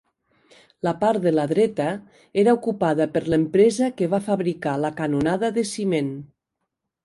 La 0.87 0.93
part 1.03 1.21
de 1.25 1.33
la 1.39 1.43
dreta 1.51 1.89
era 2.45 2.55
ocupada 2.59 3.09
per 3.17 3.23
l'empresa 3.35 3.93
que 4.01 4.11
va 4.15 4.23
fabricar 4.33 4.77
la 4.87 4.95
canonada 5.05 5.55
de 5.59 5.69
ciment. 5.77 6.15